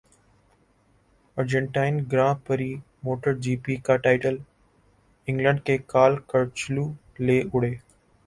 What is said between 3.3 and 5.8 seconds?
جی P کا title England کے